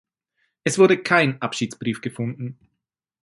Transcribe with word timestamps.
Es 0.63 0.79
wurde 0.79 0.97
kein 1.03 1.39
Abschiedsbrief 1.43 2.01
gefunden. 2.01 2.57